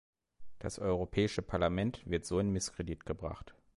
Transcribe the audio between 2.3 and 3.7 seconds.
in Misskredit gebracht.